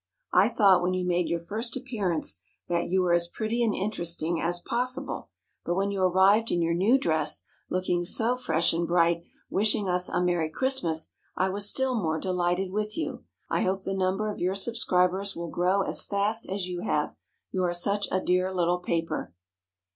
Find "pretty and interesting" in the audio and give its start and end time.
3.27-4.41